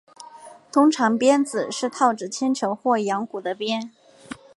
[0.71, 3.91] 通常鞭子是套着铅球或羊骨的鞭。